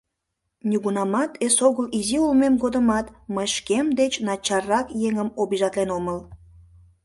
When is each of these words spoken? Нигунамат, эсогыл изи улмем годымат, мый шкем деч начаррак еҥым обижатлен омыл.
Нигунамат, 0.69 1.31
эсогыл 1.45 1.87
изи 1.99 2.17
улмем 2.25 2.55
годымат, 2.63 3.05
мый 3.35 3.47
шкем 3.55 3.87
деч 3.99 4.13
начаррак 4.27 4.87
еҥым 5.07 5.29
обижатлен 5.41 5.89
омыл. 5.97 6.19